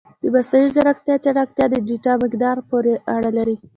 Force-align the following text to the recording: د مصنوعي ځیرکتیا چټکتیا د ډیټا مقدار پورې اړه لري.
د 0.21 0.23
مصنوعي 0.33 0.67
ځیرکتیا 0.75 1.15
چټکتیا 1.23 1.65
د 1.69 1.75
ډیټا 1.87 2.13
مقدار 2.23 2.57
پورې 2.69 2.93
اړه 3.15 3.29
لري. 3.37 3.55